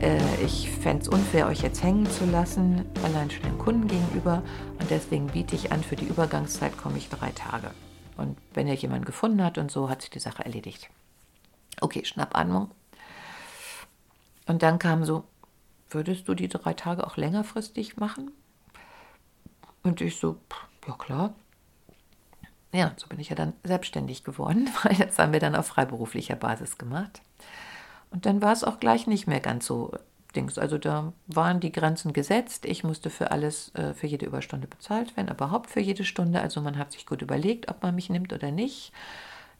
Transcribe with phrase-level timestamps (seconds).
[0.00, 4.42] Äh, ich fände es unfair, euch jetzt hängen zu lassen, allein schon dem Kunden gegenüber.
[4.78, 7.70] Und deswegen biete ich an, für die Übergangszeit komme ich drei Tage.
[8.16, 10.90] Und wenn ihr jemanden gefunden hat und so, hat sich die Sache erledigt.
[11.80, 12.70] Okay, Schnappatmung.
[14.46, 15.24] Und dann kam so,
[15.90, 18.32] würdest du die drei Tage auch längerfristig machen?
[19.82, 20.36] Und ich so,
[20.86, 21.34] ja klar.
[22.72, 26.36] Ja, so bin ich ja dann selbstständig geworden, weil das haben wir dann auf freiberuflicher
[26.36, 27.20] Basis gemacht.
[28.10, 29.92] Und dann war es auch gleich nicht mehr ganz so
[30.34, 30.58] Dings.
[30.58, 32.64] Also da waren die Grenzen gesetzt.
[32.64, 36.40] Ich musste für alles, äh, für jede Überstunde bezahlt werden, aber überhaupt für jede Stunde.
[36.40, 38.92] Also man hat sich gut überlegt, ob man mich nimmt oder nicht.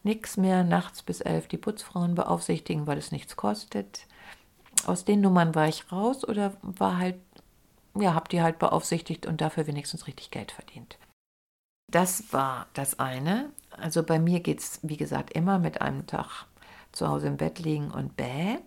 [0.03, 4.07] Nichts mehr nachts bis elf die Putzfrauen beaufsichtigen, weil es nichts kostet.
[4.87, 7.17] Aus den Nummern war ich raus oder war halt,
[7.95, 10.97] ja, hab die halt beaufsichtigt und dafür wenigstens richtig Geld verdient.
[11.91, 13.51] Das war das eine.
[13.70, 16.47] Also bei mir geht es, wie gesagt, immer mit einem Tag
[16.92, 18.58] zu Hause im Bett liegen und bäh.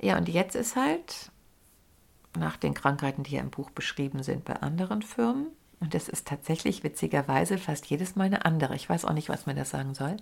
[0.00, 1.30] Ja, und jetzt ist halt,
[2.36, 5.48] nach den Krankheiten, die ja im Buch beschrieben sind bei anderen Firmen,
[5.80, 9.46] und das ist tatsächlich witzigerweise fast jedes Mal eine andere, ich weiß auch nicht, was
[9.46, 10.16] mir das sagen soll,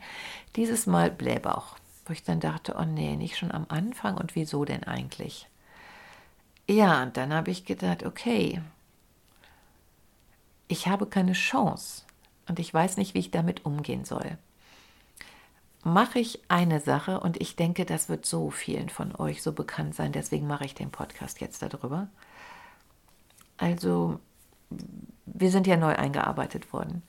[0.54, 4.64] dieses Mal Blähbauch, wo ich dann dachte, oh nee, nicht schon am Anfang und wieso
[4.64, 5.48] denn eigentlich?
[6.68, 8.60] Ja, und dann habe ich gedacht, okay,
[10.68, 12.02] ich habe keine Chance
[12.48, 14.36] und ich weiß nicht, wie ich damit umgehen soll
[15.86, 19.94] mache ich eine Sache und ich denke, das wird so vielen von euch so bekannt
[19.94, 22.08] sein, deswegen mache ich den Podcast jetzt darüber.
[23.56, 24.18] Also,
[25.26, 27.02] wir sind ja neu eingearbeitet worden.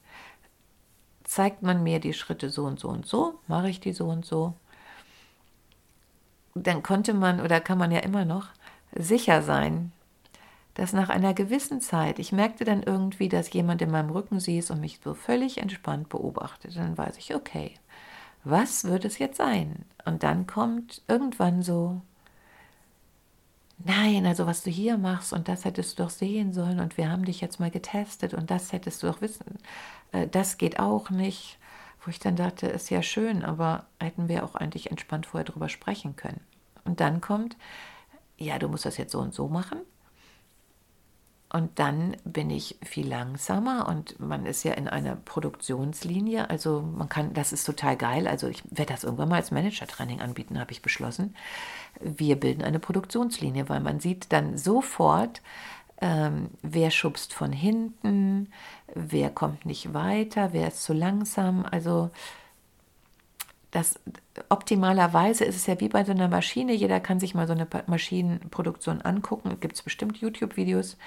[1.23, 4.25] Zeigt man mir die Schritte so und so und so, mache ich die so und
[4.25, 4.53] so,
[6.53, 8.47] dann konnte man oder kann man ja immer noch
[8.95, 9.91] sicher sein,
[10.75, 14.69] dass nach einer gewissen Zeit, ich merkte dann irgendwie, dass jemand in meinem Rücken sieht
[14.69, 17.73] und mich so völlig entspannt beobachtet, dann weiß ich, okay,
[18.43, 19.85] was wird es jetzt sein?
[20.05, 22.01] Und dann kommt irgendwann so,
[23.77, 27.09] nein, also was du hier machst und das hättest du doch sehen sollen und wir
[27.09, 29.57] haben dich jetzt mal getestet und das hättest du doch wissen,
[30.11, 31.57] äh, das geht auch nicht.
[32.03, 35.67] Wo ich dann dachte, ist ja schön, aber hätten wir auch eigentlich entspannt vorher drüber
[35.67, 36.39] sprechen können.
[36.85, 37.57] Und dann kommt,
[38.37, 39.79] ja, du musst das jetzt so und so machen.
[41.49, 46.49] Und dann bin ich viel langsamer und man ist ja in einer Produktionslinie.
[46.49, 48.27] Also man kann, das ist total geil.
[48.27, 51.35] Also ich werde das irgendwann mal als Manager-Training anbieten, habe ich beschlossen.
[52.01, 55.41] Wir bilden eine Produktionslinie, weil man sieht dann sofort,
[56.01, 58.51] ähm, wer schubst von hinten,
[58.93, 61.65] wer kommt nicht weiter, wer ist zu langsam.
[61.69, 62.11] Also
[63.71, 63.99] das
[64.49, 66.73] optimalerweise ist es ja wie bei so einer Maschine.
[66.73, 69.59] Jeder kann sich mal so eine Maschinenproduktion angucken.
[69.59, 70.97] Gibt es bestimmt YouTube-Videos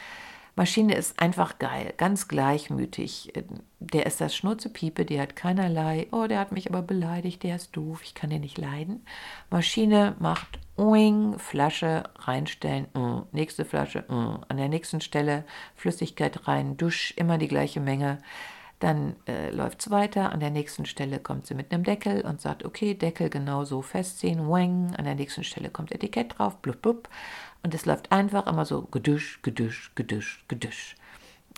[0.56, 3.32] Maschine ist einfach geil, ganz gleichmütig.
[3.78, 7.76] Der ist das Schnurzepiepe, der hat keinerlei, oh, der hat mich aber beleidigt, der ist
[7.76, 9.06] doof, ich kann den nicht leiden.
[9.48, 15.44] Maschine macht Oing, Flasche reinstellen, mm, nächste Flasche, mm, an der nächsten Stelle
[15.76, 18.18] Flüssigkeit rein, Dusch, immer die gleiche Menge.
[18.80, 20.32] Dann äh, läuft es weiter.
[20.32, 23.82] An der nächsten Stelle kommt sie mit einem Deckel und sagt, okay, Deckel genau so
[23.82, 24.94] festziehen, wang.
[24.96, 27.08] An der nächsten Stelle kommt Etikett drauf, blub, blub.
[27.62, 30.96] Und es läuft einfach immer so gedüsch, gedüsch, gedüsch, gedüsch.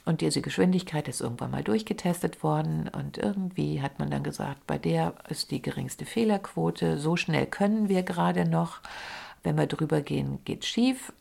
[0.04, 4.76] Und diese Geschwindigkeit ist irgendwann mal durchgetestet worden und irgendwie hat man dann gesagt, bei
[4.76, 8.80] der ist die geringste Fehlerquote, so schnell können wir gerade noch.
[9.44, 11.12] Wenn wir drüber gehen, geht schief.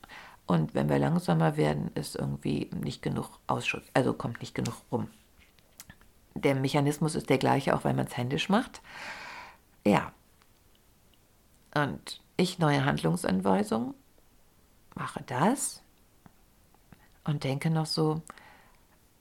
[0.48, 5.08] Und wenn wir langsamer werden, ist irgendwie nicht genug Ausschuss, also kommt nicht genug rum.
[6.34, 8.82] Der Mechanismus ist der gleiche, auch wenn man es händisch macht.
[9.86, 10.12] Ja.
[11.74, 13.94] Und ich neue Handlungsanweisungen
[14.96, 15.82] mache das
[17.24, 18.22] und denke noch so,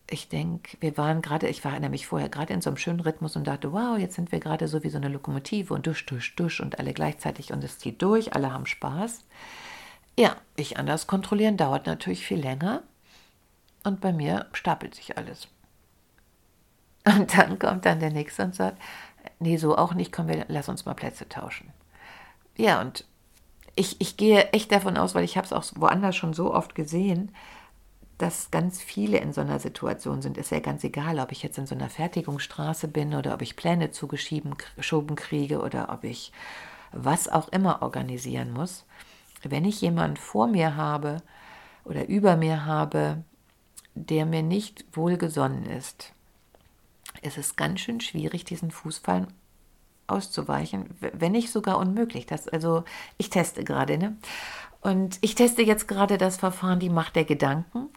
[0.09, 3.37] ich denke, wir waren gerade, ich war nämlich vorher gerade in so einem schönen Rhythmus
[3.37, 6.35] und dachte, wow, jetzt sind wir gerade so wie so eine Lokomotive und dusch, dusch,
[6.35, 9.25] dusch und alle gleichzeitig und es zieht durch, alle haben Spaß.
[10.19, 12.83] Ja, ich anders kontrollieren dauert natürlich viel länger
[13.85, 15.49] und bei mir stapelt sich alles.
[17.05, 18.79] Und dann kommt dann der Nächste und sagt,
[19.39, 21.73] nee, so auch nicht, komm, wir, lass uns mal Plätze tauschen.
[22.57, 23.05] Ja, und
[23.75, 26.75] ich, ich gehe echt davon aus, weil ich habe es auch woanders schon so oft
[26.75, 27.35] gesehen,
[28.19, 30.37] dass ganz viele in so einer Situation sind.
[30.37, 33.57] Ist ja ganz egal, ob ich jetzt in so einer Fertigungsstraße bin oder ob ich
[33.57, 36.33] Pläne zugeschoben kriege oder ob ich
[36.93, 38.85] was auch immer organisieren muss.
[39.43, 41.23] Wenn ich jemanden vor mir habe
[41.85, 43.25] oder über mir habe,
[43.95, 46.13] der mir nicht wohlgesonnen ist,
[47.23, 49.29] ist es ganz schön schwierig, diesen Fußfallen
[50.07, 52.27] auszuweichen, wenn nicht sogar unmöglich.
[52.27, 52.85] Das, also
[53.17, 54.17] ich teste gerade, ne?
[54.81, 57.89] Und ich teste jetzt gerade das Verfahren, die Macht der Gedanken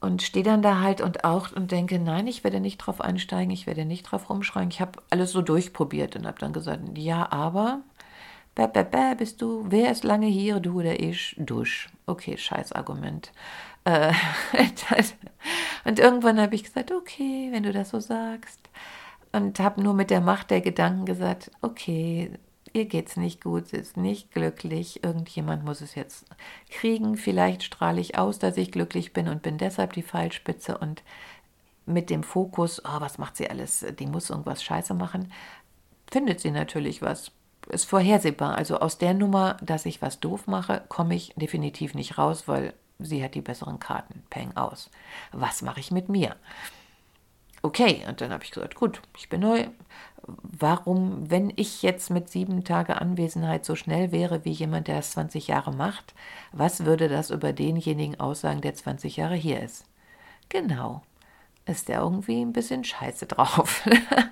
[0.00, 3.52] und stehe dann da halt und auch und denke, nein, ich werde nicht drauf einsteigen,
[3.52, 4.70] ich werde nicht drauf rumschreien.
[4.70, 7.82] Ich habe alles so durchprobiert und habe dann gesagt, ja, aber
[8.56, 11.36] bäh, bäh, bäh, bist du, wer ist lange hier, du oder ich?
[11.38, 11.88] Dusch.
[12.06, 13.32] Okay, scheiß Argument.
[13.84, 14.12] Äh,
[15.84, 18.60] und irgendwann habe ich gesagt, okay, wenn du das so sagst.
[19.32, 22.30] Und habe nur mit der Macht der Gedanken gesagt, okay,
[22.72, 26.26] ihr geht's nicht gut, sie ist nicht glücklich, irgendjemand muss es jetzt
[26.70, 31.02] kriegen, vielleicht strahle ich aus, dass ich glücklich bin und bin deshalb die Pfeilspitze und
[31.86, 35.32] mit dem Fokus, oh, was macht sie alles, die muss irgendwas scheiße machen,
[36.10, 37.32] findet sie natürlich was.
[37.68, 38.56] Ist vorhersehbar.
[38.56, 42.74] Also aus der Nummer, dass ich was doof mache, komme ich definitiv nicht raus, weil
[43.04, 44.22] sie hat die besseren Karten.
[44.30, 44.90] Peng aus.
[45.32, 46.36] Was mache ich mit mir?
[47.62, 49.68] Okay, und dann habe ich gesagt, gut, ich bin neu.
[50.24, 55.12] Warum, wenn ich jetzt mit sieben Tage Anwesenheit so schnell wäre wie jemand, der es
[55.12, 56.14] 20 Jahre macht,
[56.52, 59.84] was würde das über denjenigen aussagen, der 20 Jahre hier ist?
[60.48, 61.02] Genau,
[61.66, 63.88] ist der irgendwie ein bisschen scheiße drauf.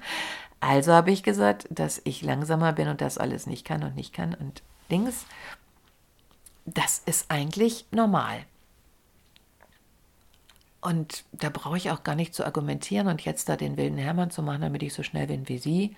[0.60, 4.12] also habe ich gesagt, dass ich langsamer bin und das alles nicht kann und nicht
[4.12, 5.24] kann und Dings.
[6.66, 8.44] Das ist eigentlich normal.
[10.80, 14.30] Und da brauche ich auch gar nicht zu argumentieren und jetzt da den wilden Hermann
[14.30, 15.96] zu machen, damit ich so schnell bin wie Sie.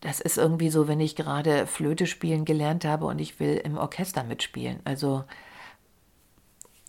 [0.00, 3.78] Das ist irgendwie so, wenn ich gerade Flöte spielen gelernt habe und ich will im
[3.78, 4.80] Orchester mitspielen.
[4.84, 5.24] Also,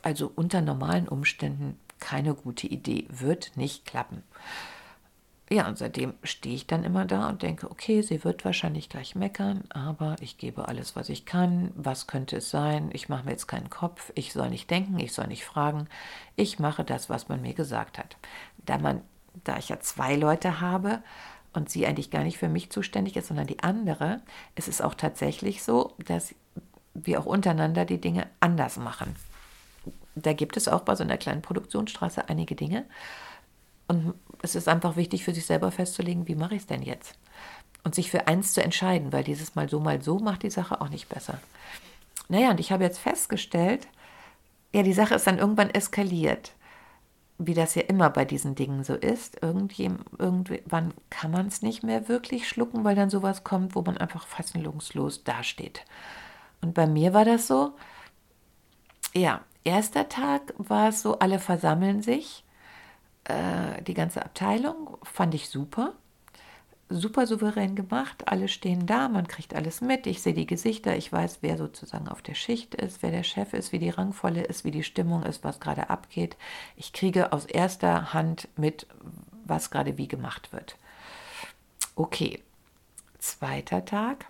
[0.01, 3.07] also unter normalen Umständen keine gute Idee.
[3.09, 4.23] Wird nicht klappen.
[5.49, 9.15] Ja, und seitdem stehe ich dann immer da und denke, okay, sie wird wahrscheinlich gleich
[9.15, 11.71] meckern, aber ich gebe alles, was ich kann.
[11.75, 12.89] Was könnte es sein?
[12.91, 14.11] Ich mache mir jetzt keinen Kopf.
[14.15, 15.87] Ich soll nicht denken, ich soll nicht fragen.
[16.35, 18.17] Ich mache das, was man mir gesagt hat.
[18.65, 19.01] Da man,
[19.45, 21.01] da ich ja zwei Leute habe
[21.53, 24.19] und sie eigentlich gar nicht für mich zuständig ist, sondern die andere,
[24.55, 26.35] ist es auch tatsächlich so, dass
[26.93, 29.15] wir auch untereinander die Dinge anders machen.
[30.15, 32.85] Da gibt es auch bei so einer kleinen Produktionsstraße einige Dinge.
[33.87, 37.15] Und es ist einfach wichtig für sich selber festzulegen, wie mache ich es denn jetzt?
[37.83, 40.81] Und sich für eins zu entscheiden, weil dieses Mal so, mal so macht die Sache
[40.81, 41.39] auch nicht besser.
[42.29, 43.87] Naja, und ich habe jetzt festgestellt,
[44.73, 46.51] ja, die Sache ist dann irgendwann eskaliert.
[47.37, 49.41] Wie das ja immer bei diesen Dingen so ist.
[49.41, 54.27] irgendwann kann man es nicht mehr wirklich schlucken, weil dann sowas kommt, wo man einfach
[54.27, 55.85] fassungslos dasteht.
[56.61, 57.73] Und bei mir war das so,
[59.13, 62.43] ja, erster Tag war es so, alle versammeln sich
[63.27, 65.93] äh, die ganze Abteilung fand ich super.
[66.89, 68.29] Super souverän gemacht.
[68.29, 70.07] Alle stehen da, man kriegt alles mit.
[70.07, 73.53] Ich sehe die Gesichter, ich weiß, wer sozusagen auf der Schicht ist, wer der Chef
[73.53, 76.37] ist, wie die Rangvolle ist, wie die Stimmung ist, was gerade abgeht.
[76.77, 78.87] Ich kriege aus erster Hand mit,
[79.45, 80.77] was gerade wie gemacht wird.
[81.95, 82.41] Okay,
[83.19, 84.27] zweiter Tag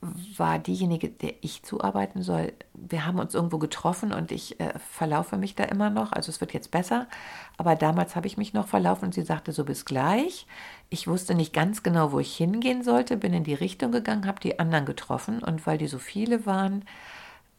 [0.00, 2.52] war diejenige, der ich zuarbeiten soll.
[2.72, 6.12] Wir haben uns irgendwo getroffen und ich äh, verlaufe mich da immer noch.
[6.12, 7.08] Also es wird jetzt besser.
[7.56, 10.46] Aber damals habe ich mich noch verlaufen und sie sagte so bis gleich.
[10.88, 14.40] Ich wusste nicht ganz genau, wo ich hingehen sollte, bin in die Richtung gegangen, habe
[14.40, 16.84] die anderen getroffen und weil die so viele waren,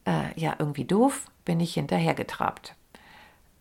[0.06, 2.76] äh, ja irgendwie doof, bin ich hinterher getrabt.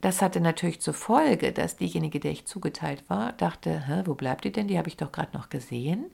[0.00, 4.52] Das hatte natürlich zur Folge, dass diejenige, der ich zugeteilt war, dachte, wo bleibt die
[4.52, 4.68] denn?
[4.68, 6.06] Die habe ich doch gerade noch gesehen.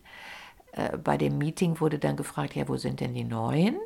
[0.74, 3.78] Äh, bei dem Meeting wurde dann gefragt, ja, wo sind denn die Neuen?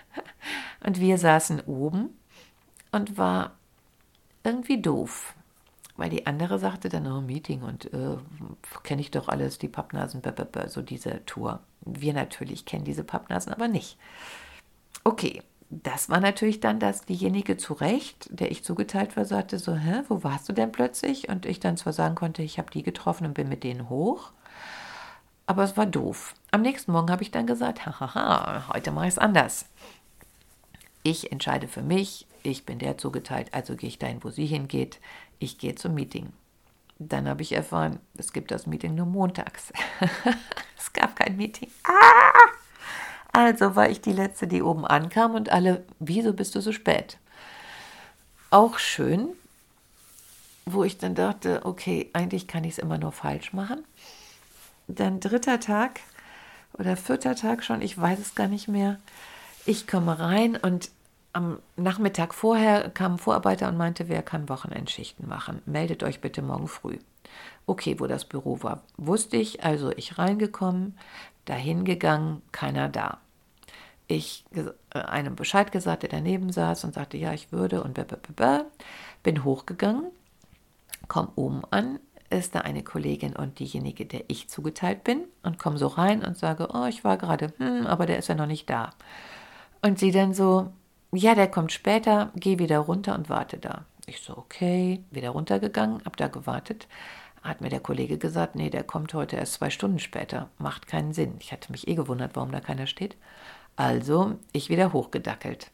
[0.86, 2.10] und wir saßen oben
[2.92, 3.52] und war
[4.44, 5.34] irgendwie doof,
[5.96, 8.16] weil die andere sagte dann, oh, Meeting und äh,
[8.82, 10.22] kenne ich doch alles, die Pappnasen,
[10.66, 11.60] so diese Tour.
[11.80, 13.98] Wir natürlich kennen diese Pappnasen, aber nicht.
[15.02, 19.74] Okay, das war natürlich dann, dass diejenige zu Recht, der ich zugeteilt war, sagte so,
[19.74, 21.28] hä, wo warst du denn plötzlich?
[21.28, 24.32] Und ich dann zwar sagen konnte, ich habe die getroffen und bin mit denen hoch.
[25.46, 26.34] Aber es war doof.
[26.50, 29.66] Am nächsten Morgen habe ich dann gesagt, hahaha, heute mache ich es anders.
[31.02, 35.00] Ich entscheide für mich, ich bin der zugeteilt, also gehe ich dahin, wo sie hingeht.
[35.38, 36.32] Ich gehe zum Meeting.
[36.98, 39.72] Dann habe ich erfahren, es gibt das Meeting nur montags.
[40.78, 41.70] es gab kein Meeting.
[41.84, 42.54] Ah!
[43.32, 47.18] Also war ich die Letzte, die oben ankam und alle, wieso bist du so spät?
[48.50, 49.30] Auch schön,
[50.66, 53.84] wo ich dann dachte, okay, eigentlich kann ich es immer nur falsch machen.
[54.86, 56.00] Dann dritter Tag
[56.78, 58.98] oder vierter Tag schon, ich weiß es gar nicht mehr.
[59.64, 60.90] Ich komme rein und
[61.32, 65.62] am Nachmittag vorher kam ein Vorarbeiter und meinte, wer kann Wochenendschichten machen?
[65.66, 66.98] Meldet euch bitte morgen früh.
[67.66, 70.96] Okay, wo das Büro war, wusste ich, also ich reingekommen,
[71.44, 73.18] dahin gegangen, keiner da.
[74.06, 77.98] Ich äh, einem Bescheid gesagt, der daneben saß und sagte, ja, ich würde und
[79.22, 80.06] bin hochgegangen,
[81.08, 81.98] komm oben an,
[82.38, 86.36] ist da eine Kollegin und diejenige, der ich zugeteilt bin und komme so rein und
[86.36, 88.90] sage, oh, ich war gerade, hm, aber der ist ja noch nicht da.
[89.82, 90.72] Und sie dann so,
[91.12, 93.84] ja, der kommt später, geh wieder runter und warte da.
[94.06, 96.88] Ich so, okay, wieder runtergegangen, hab da gewartet.
[97.42, 100.48] Hat mir der Kollege gesagt, nee, der kommt heute erst zwei Stunden später.
[100.58, 101.34] Macht keinen Sinn.
[101.40, 103.16] Ich hatte mich eh gewundert, warum da keiner steht.
[103.76, 105.70] Also, ich wieder hochgedackelt.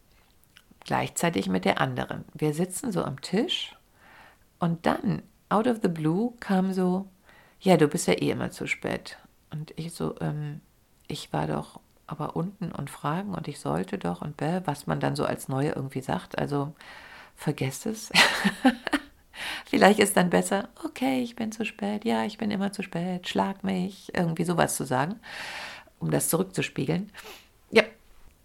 [0.81, 2.25] Gleichzeitig mit der anderen.
[2.35, 3.77] Wir sitzen so am Tisch
[4.59, 7.07] und dann, out of the blue, kam so,
[7.61, 9.19] ja, du bist ja eh immer zu spät.
[9.51, 10.61] Und ich so, ähm,
[11.09, 15.01] ich war doch aber unten und fragen und ich sollte doch und bäh, was man
[15.01, 16.39] dann so als Neue irgendwie sagt.
[16.39, 16.75] Also
[17.37, 18.11] vergesst es.
[19.67, 23.29] Vielleicht ist dann besser, okay, ich bin zu spät, ja, ich bin immer zu spät,
[23.29, 25.17] schlag mich, irgendwie sowas zu sagen,
[26.01, 27.13] um das zurückzuspiegeln.
[27.71, 27.85] Ja.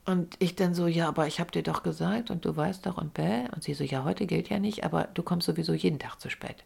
[0.05, 2.97] Und ich dann so, ja, aber ich habe dir doch gesagt und du weißt doch
[2.97, 3.47] und bäh.
[3.55, 6.29] Und sie so, ja, heute gilt ja nicht, aber du kommst sowieso jeden Tag zu
[6.29, 6.63] spät.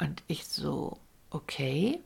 [0.00, 0.96] Und ich so,
[1.30, 2.00] okay.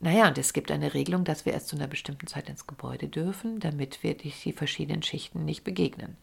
[0.00, 3.06] Naja, und es gibt eine Regelung, dass wir erst zu einer bestimmten Zeit ins Gebäude
[3.06, 6.16] dürfen, damit wir die, verschiedenen Schichten nicht begegnen.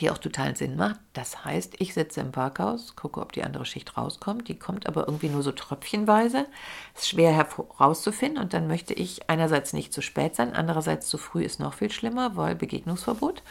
[0.00, 0.98] Die auch total Sinn macht.
[1.12, 4.48] Das heißt, ich sitze im Parkhaus, gucke, ob die andere Schicht rauskommt.
[4.48, 6.46] Die kommt aber irgendwie nur so tröpfchenweise.
[6.94, 8.42] Ist schwer herauszufinden.
[8.42, 11.90] Und dann möchte ich einerseits nicht zu spät sein, andererseits zu früh ist noch viel
[11.90, 13.42] schlimmer, weil Begegnungsverbot.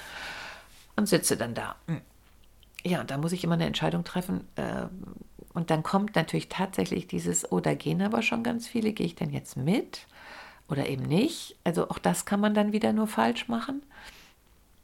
[0.96, 1.76] Und sitze dann da.
[2.86, 4.48] Ja, da muss ich immer eine Entscheidung treffen.
[4.56, 4.88] Äh,
[5.54, 9.16] und dann kommt natürlich tatsächlich dieses, oh, da gehen aber schon ganz viele, gehe ich
[9.16, 10.06] denn jetzt mit
[10.68, 11.56] oder eben nicht?
[11.64, 13.82] Also auch das kann man dann wieder nur falsch machen.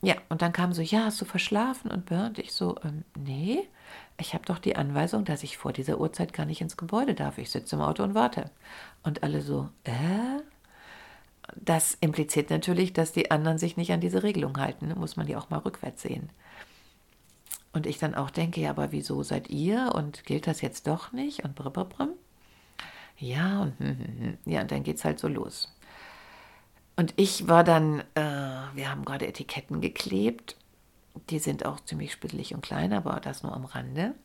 [0.01, 2.39] Ja, und dann kam so, ja, hast du verschlafen und burnt?
[2.39, 3.67] Ich so, ähm, nee,
[4.17, 7.37] ich habe doch die Anweisung, dass ich vor dieser Uhrzeit gar nicht ins Gebäude darf.
[7.37, 8.49] Ich sitze im Auto und warte.
[9.03, 10.41] Und alle so, äh?
[11.55, 14.87] Das impliziert natürlich, dass die anderen sich nicht an diese Regelung halten.
[14.87, 14.95] Ne?
[14.95, 16.29] Muss man die auch mal rückwärts sehen.
[17.73, 21.13] Und ich dann auch denke, ja, aber wieso seid ihr und gilt das jetzt doch
[21.13, 21.43] nicht?
[21.45, 21.71] Und brr,
[23.17, 24.37] Ja, und hm, hm, hm.
[24.45, 25.73] ja, und dann geht's halt so los.
[26.95, 28.21] Und ich war dann, äh,
[28.75, 30.57] wir haben gerade Etiketten geklebt.
[31.29, 34.15] Die sind auch ziemlich spittelig und klein, aber das nur am Rande.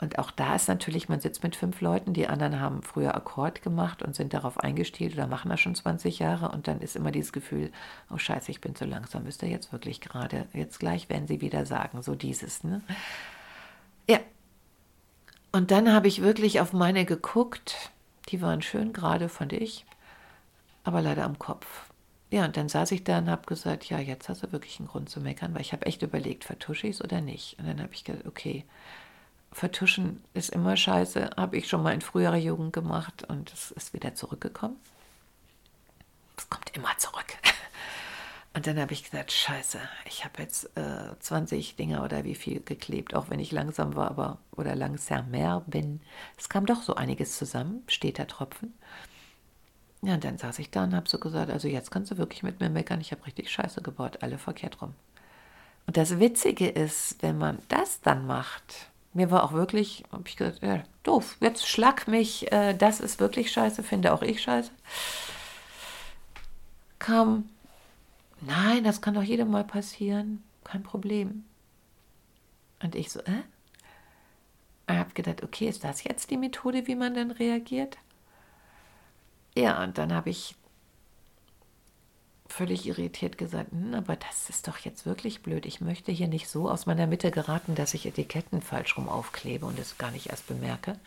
[0.00, 3.60] Und auch da ist natürlich, man sitzt mit fünf Leuten, die anderen haben früher Akkord
[3.60, 7.10] gemacht und sind darauf eingestielt oder machen das schon 20 Jahre und dann ist immer
[7.10, 7.70] dieses Gefühl,
[8.10, 11.66] oh scheiße, ich bin zu langsam, er jetzt wirklich gerade, jetzt gleich werden sie wieder
[11.66, 12.80] sagen, so dieses, ne?
[14.08, 14.20] Ja.
[15.52, 17.90] Und dann habe ich wirklich auf meine geguckt,
[18.30, 19.84] die waren schön gerade, fand ich,
[20.82, 21.90] aber leider am Kopf.
[22.30, 24.88] Ja, und dann saß ich da und habe gesagt, ja, jetzt hast du wirklich einen
[24.88, 27.58] Grund zu meckern, weil ich habe echt überlegt, vertusche ich es oder nicht?
[27.58, 28.64] Und dann habe ich gesagt, okay,
[29.52, 33.92] vertuschen ist immer scheiße, habe ich schon mal in früherer Jugend gemacht und es ist
[33.92, 34.76] wieder zurückgekommen.
[36.36, 37.26] Es kommt immer zurück.
[38.52, 42.60] Und dann habe ich gesagt, scheiße, ich habe jetzt äh, 20 Dinger oder wie viel
[42.60, 46.00] geklebt, auch wenn ich langsam war, aber oder langsamer bin.
[46.36, 48.74] Es kam doch so einiges zusammen, steter Tropfen.
[50.02, 52.42] Ja, und dann saß ich da und habe so gesagt, also jetzt kannst du wirklich
[52.42, 54.94] mit mir meckern, ich habe richtig Scheiße gebaut, alle verkehrt rum.
[55.86, 60.36] Und das Witzige ist, wenn man das dann macht, mir war auch wirklich, habe ich
[60.36, 64.70] gesagt, ja, doof, jetzt schlag mich, äh, das ist wirklich scheiße, finde auch ich scheiße.
[66.98, 67.48] Kam,
[68.40, 71.44] nein, das kann doch jedem mal passieren, kein Problem.
[72.82, 73.42] Und ich so, äh?
[74.88, 77.98] Ich habe gedacht, okay, ist das jetzt die Methode, wie man dann reagiert?
[79.56, 80.56] Ja, und dann habe ich
[82.52, 85.66] völlig irritiert gesagt, hm, aber das ist doch jetzt wirklich blöd.
[85.66, 89.66] Ich möchte hier nicht so aus meiner Mitte geraten, dass ich Etiketten falsch rum aufklebe
[89.66, 90.98] und es gar nicht erst bemerke.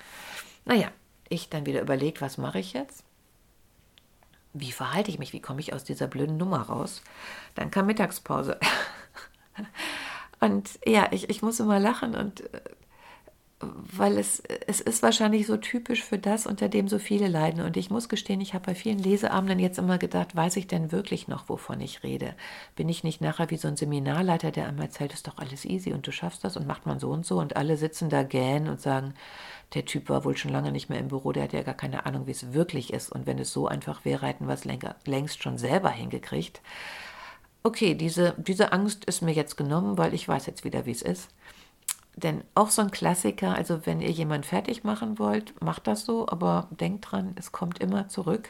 [0.65, 0.89] Naja,
[1.29, 3.03] ich dann wieder überlegt, was mache ich jetzt?
[4.53, 5.33] Wie verhalte ich mich?
[5.33, 7.01] Wie komme ich aus dieser blöden Nummer raus?
[7.55, 8.59] Dann kam Mittagspause.
[10.39, 12.61] und ja, ich, ich muss immer lachen und äh,
[13.59, 17.63] weil es, es ist wahrscheinlich so typisch für das, unter dem so viele leiden.
[17.63, 20.91] Und ich muss gestehen, ich habe bei vielen Leseabenden jetzt immer gedacht, weiß ich denn
[20.91, 22.35] wirklich noch, wovon ich rede?
[22.75, 25.93] Bin ich nicht nachher wie so ein Seminarleiter, der einmal erzählt, ist doch alles easy
[25.93, 28.67] und du schaffst das und macht man so und so und alle sitzen da gähnen
[28.67, 29.13] und sagen,
[29.73, 32.05] der Typ war wohl schon lange nicht mehr im Büro, der hat ja gar keine
[32.05, 33.11] Ahnung, wie es wirklich ist.
[33.11, 34.65] Und wenn es so einfach wäre, hätten wir es
[35.05, 36.61] längst schon selber hingekriegt.
[37.63, 41.01] Okay, diese, diese Angst ist mir jetzt genommen, weil ich weiß jetzt wieder, wie es
[41.01, 41.29] ist.
[42.15, 46.27] Denn auch so ein Klassiker, also wenn ihr jemanden fertig machen wollt, macht das so,
[46.27, 48.49] aber denkt dran, es kommt immer zurück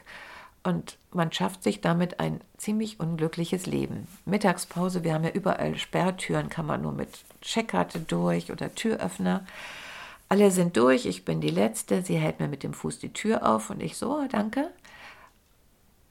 [0.64, 4.08] und man schafft sich damit ein ziemlich unglückliches Leben.
[4.26, 7.10] Mittagspause, wir haben ja überall Sperrtüren, kann man nur mit
[7.42, 9.46] Checkkarte durch oder Türöffner.
[10.30, 13.46] Alle sind durch, ich bin die Letzte, sie hält mir mit dem Fuß die Tür
[13.46, 14.72] auf und ich so, oh, danke.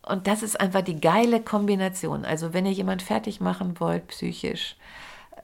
[0.02, 2.24] Und das ist einfach die geile Kombination.
[2.24, 4.76] Also wenn ihr jemand fertig machen wollt, psychisch,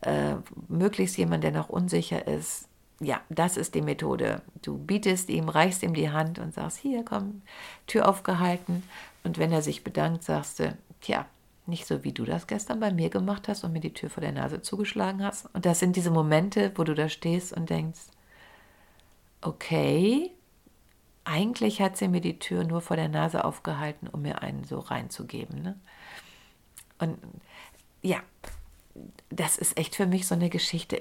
[0.03, 0.37] äh,
[0.69, 2.69] möglichst jemand, der noch unsicher ist,
[3.01, 4.43] ja, das ist die Methode.
[4.63, 7.43] Du bietest ihm, reichst ihm die Hand und sagst, hier, komm,
[7.87, 8.83] Tür aufgehalten.
[9.23, 11.27] Und wenn er sich bedankt, sagst du, tja,
[11.67, 14.21] nicht so wie du das gestern bei mir gemacht hast und mir die Tür vor
[14.21, 15.47] der Nase zugeschlagen hast.
[15.55, 18.01] Und das sind diese Momente, wo du da stehst und denkst,
[19.43, 20.33] okay,
[21.25, 24.79] eigentlich hat sie mir die Tür nur vor der Nase aufgehalten, um mir einen so
[24.79, 25.63] reinzugeben.
[25.63, 25.79] Ne?
[26.99, 27.19] Und
[28.03, 28.19] ja,
[29.31, 30.99] das ist echt für mich so eine Geschichte.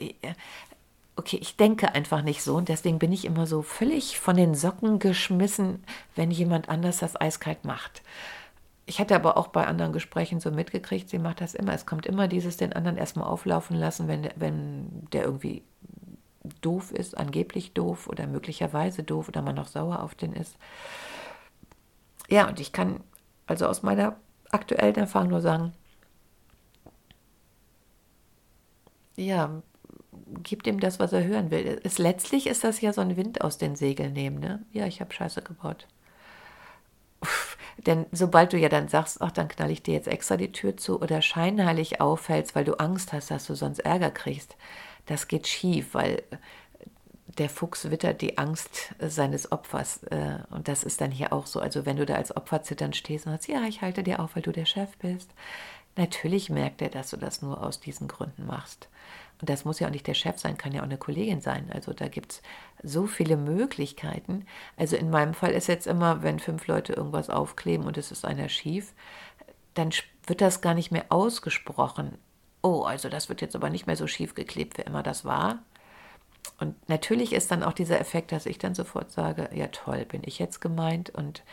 [1.15, 4.53] Okay, ich denke einfach nicht so und deswegen bin ich immer so völlig von den
[4.53, 5.83] Socken geschmissen,
[6.15, 8.03] wenn jemand anders das eiskalt macht.
[8.85, 11.73] Ich hatte aber auch bei anderen Gesprächen so mitgekriegt, sie macht das immer.
[11.73, 15.63] Es kommt immer dieses den anderen erstmal auflaufen lassen, wenn, wenn der irgendwie
[16.61, 20.55] doof ist, angeblich doof oder möglicherweise doof oder man noch sauer auf den ist.
[22.29, 23.01] Ja, und ich kann
[23.45, 24.15] also aus meiner
[24.51, 25.73] aktuellen Erfahrung nur sagen,
[29.17, 29.61] ja,
[30.43, 31.79] gibt ihm das, was er hören will.
[31.83, 34.39] Es, letztlich ist das ja so ein Wind aus den Segeln nehmen.
[34.39, 34.63] Ne?
[34.71, 35.87] Ja, ich habe Scheiße gebaut.
[37.21, 40.51] Uff, denn sobald du ja dann sagst, ach, dann knall ich dir jetzt extra die
[40.51, 44.55] Tür zu oder scheinheilig auffällst, weil du Angst hast, dass du sonst Ärger kriegst,
[45.07, 46.23] das geht schief, weil
[47.37, 50.03] der Fuchs wittert die Angst seines Opfers.
[50.03, 51.59] Äh, und das ist dann hier auch so.
[51.59, 54.35] Also wenn du da als Opfer zitternd stehst und sagst, ja, ich halte dir auf,
[54.35, 55.29] weil du der Chef bist.
[55.95, 58.87] Natürlich merkt er, dass du das nur aus diesen Gründen machst.
[59.39, 61.69] Und das muss ja auch nicht der Chef sein, kann ja auch eine Kollegin sein.
[61.71, 62.41] Also da gibt es
[62.83, 64.45] so viele Möglichkeiten.
[64.77, 68.25] Also in meinem Fall ist jetzt immer, wenn fünf Leute irgendwas aufkleben und es ist
[68.25, 68.93] einer schief,
[69.75, 69.91] dann
[70.25, 72.17] wird das gar nicht mehr ausgesprochen
[72.67, 75.59] oh, also das wird jetzt aber nicht mehr so schief geklebt, wie immer das war.
[76.59, 80.21] Und natürlich ist dann auch dieser Effekt, dass ich dann sofort sage, ja toll, bin
[80.25, 81.43] ich jetzt gemeint und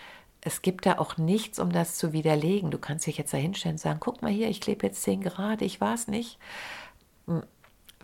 [0.41, 2.71] es gibt da auch nichts, um das zu widerlegen.
[2.71, 5.23] Du kannst dich jetzt da hinstellen und sagen, guck mal hier, ich klebe jetzt 10
[5.23, 6.39] Grad, ich war es nicht.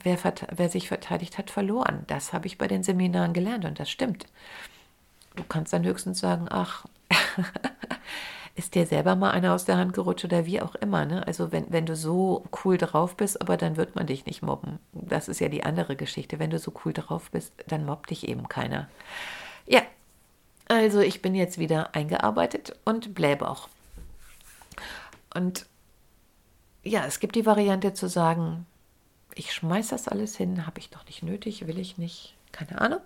[0.03, 0.19] Wer,
[0.55, 2.05] wer sich verteidigt hat, verloren.
[2.07, 4.27] Das habe ich bei den Seminaren gelernt und das stimmt.
[5.37, 6.87] Du kannst dann höchstens sagen, ach,
[8.57, 11.05] ist dir selber mal einer aus der Hand gerutscht oder wie auch immer.
[11.07, 11.27] Ne?
[11.27, 14.79] Also wenn, wenn du so cool drauf bist, aber dann wird man dich nicht mobben.
[14.93, 16.39] Das ist ja die andere Geschichte.
[16.39, 18.89] Wenn du so cool drauf bist, dann mobbt dich eben keiner.
[19.67, 19.83] Ja,
[20.69, 23.69] also ich bin jetzt wieder eingearbeitet und bleibe auch.
[25.35, 25.67] Und
[26.83, 28.67] ja, es gibt die Variante zu sagen,
[29.41, 33.01] ich schmeiß das alles hin, habe ich doch nicht nötig, will ich nicht, keine Ahnung,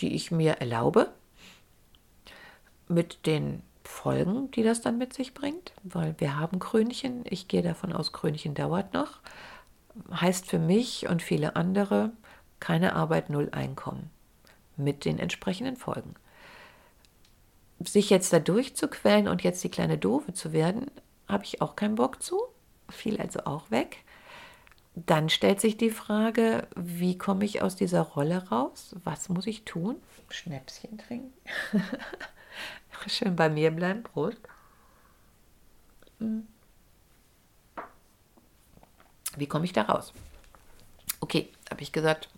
[0.00, 1.10] die ich mir erlaube,
[2.88, 7.24] mit den Folgen, die das dann mit sich bringt, weil wir haben Krönchen.
[7.24, 9.20] Ich gehe davon aus, Krönchen dauert noch.
[10.12, 12.12] Heißt für mich und viele andere
[12.60, 14.10] keine Arbeit, null Einkommen
[14.76, 16.14] mit den entsprechenden Folgen.
[17.80, 20.90] Sich jetzt da durchzuquellen und jetzt die kleine Doofe zu werden,
[21.28, 22.40] habe ich auch keinen Bock zu.
[22.90, 24.03] Fiel also auch weg.
[24.96, 28.94] Dann stellt sich die Frage, wie komme ich aus dieser Rolle raus?
[29.02, 29.96] Was muss ich tun?
[30.30, 31.32] Schnäpschen trinken.
[33.08, 34.04] Schön bei mir bleiben.
[34.04, 34.38] Prost.
[36.20, 36.46] Hm.
[39.36, 40.12] Wie komme ich da raus?
[41.20, 42.28] Okay, habe ich gesagt,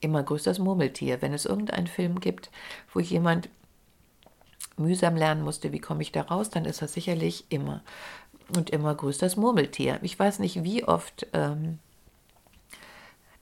[0.00, 1.20] immer grüßt das Murmeltier.
[1.20, 2.50] Wenn es irgendeinen Film gibt,
[2.92, 3.48] wo jemand
[4.76, 7.82] mühsam lernen musste, wie komme ich da raus, dann ist das sicherlich immer
[8.54, 9.98] und immer grüßt das Murmeltier.
[10.02, 11.78] Ich weiß nicht, wie oft ähm,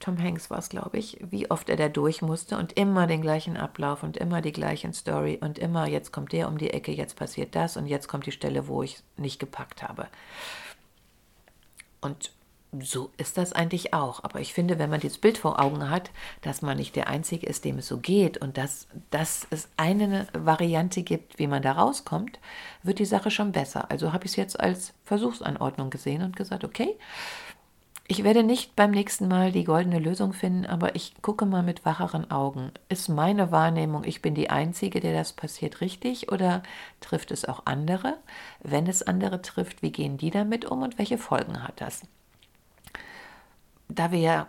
[0.02, 3.22] Tom Hanks war es, glaube ich, wie oft er da durch musste und immer den
[3.22, 6.90] gleichen Ablauf und immer die gleichen Story und immer, jetzt kommt der um die Ecke,
[6.90, 10.08] jetzt passiert das und jetzt kommt die Stelle, wo ich nicht gepackt habe.
[12.00, 12.32] Und
[12.80, 14.24] so ist das eigentlich auch.
[14.24, 16.10] Aber ich finde, wenn man dieses Bild vor Augen hat,
[16.40, 20.26] dass man nicht der Einzige ist, dem es so geht und dass, dass es eine
[20.32, 22.40] Variante gibt, wie man da rauskommt,
[22.82, 23.88] wird die Sache schon besser.
[23.90, 26.96] Also habe ich es jetzt als Versuchsanordnung gesehen und gesagt, okay,
[28.08, 31.84] ich werde nicht beim nächsten Mal die goldene Lösung finden, aber ich gucke mal mit
[31.84, 32.72] wacheren Augen.
[32.88, 36.62] Ist meine Wahrnehmung, ich bin die Einzige, der das passiert, richtig oder
[37.00, 38.18] trifft es auch andere?
[38.60, 42.02] Wenn es andere trifft, wie gehen die damit um und welche Folgen hat das?
[43.88, 44.46] Da wir ja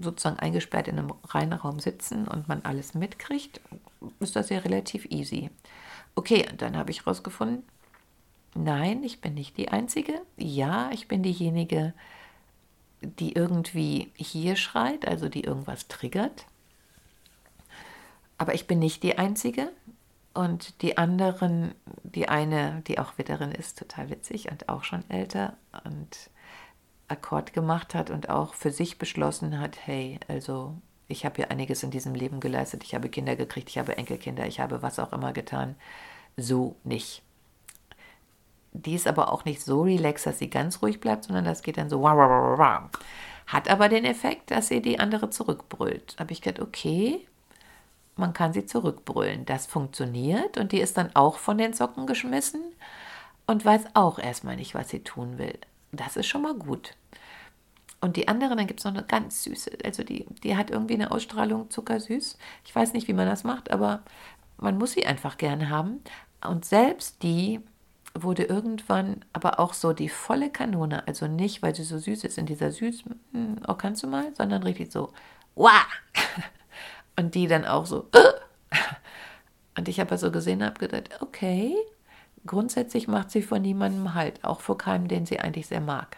[0.00, 3.60] sozusagen eingesperrt in einem Reinraum sitzen und man alles mitkriegt,
[4.18, 5.50] ist das ja relativ easy.
[6.14, 7.62] Okay, dann habe ich herausgefunden,
[8.54, 10.20] nein, ich bin nicht die Einzige.
[10.36, 12.21] Ja, ich bin diejenige, die
[13.18, 16.46] irgendwie hier schreit, also die irgendwas triggert.
[18.38, 19.70] Aber ich bin nicht die Einzige.
[20.34, 25.58] Und die anderen, die eine, die auch Witterin ist, total witzig und auch schon älter
[25.84, 26.30] und
[27.08, 30.74] Akkord gemacht hat und auch für sich beschlossen hat, hey, also
[31.06, 34.46] ich habe ja einiges in diesem Leben geleistet, ich habe Kinder gekriegt, ich habe Enkelkinder,
[34.46, 35.76] ich habe was auch immer getan,
[36.38, 37.22] so nicht.
[38.72, 41.76] Die ist aber auch nicht so relaxed, dass sie ganz ruhig bleibt, sondern das geht
[41.76, 42.08] dann so.
[42.08, 46.16] Hat aber den Effekt, dass sie die andere zurückbrüllt.
[46.18, 47.26] Habe ich gedacht, okay,
[48.16, 49.44] man kann sie zurückbrüllen.
[49.44, 52.62] Das funktioniert und die ist dann auch von den Socken geschmissen
[53.46, 55.58] und weiß auch erstmal nicht, was sie tun will.
[55.92, 56.94] Das ist schon mal gut.
[58.00, 60.94] Und die andere, dann gibt es noch eine ganz süße, also die, die hat irgendwie
[60.94, 62.36] eine Ausstrahlung zuckersüß.
[62.64, 64.02] Ich weiß nicht, wie man das macht, aber
[64.56, 66.00] man muss sie einfach gerne haben.
[66.44, 67.60] Und selbst die
[68.14, 72.38] wurde irgendwann aber auch so die volle Kanone, also nicht, weil sie so süß ist
[72.38, 75.12] in dieser süß, hm, oh, kannst du mal, sondern richtig so,
[75.54, 75.82] wah!
[77.16, 78.08] Und die dann auch so,
[79.76, 81.76] und ich habe so gesehen, habe gedacht, okay,
[82.46, 86.16] grundsätzlich macht sie vor niemandem halt, auch vor keinem, den sie eigentlich sehr mag.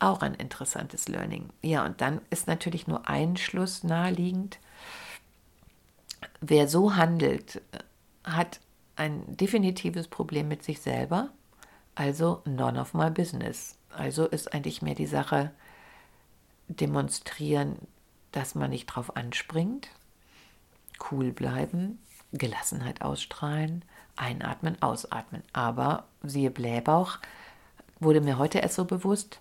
[0.00, 1.50] Auch ein interessantes Learning.
[1.60, 4.58] Ja, und dann ist natürlich nur ein Schluss naheliegend.
[6.40, 7.60] Wer so handelt,
[8.24, 8.60] hat
[8.96, 11.30] ein definitives Problem mit sich selber,
[11.94, 13.78] also none of my business.
[13.90, 15.50] Also ist eigentlich mehr die Sache
[16.68, 17.76] demonstrieren,
[18.32, 19.88] dass man nicht drauf anspringt,
[21.10, 21.98] cool bleiben,
[22.32, 23.84] Gelassenheit ausstrahlen,
[24.16, 25.42] einatmen, ausatmen.
[25.52, 27.18] Aber siehe Blähbauch,
[28.00, 29.40] wurde mir heute erst so bewusst,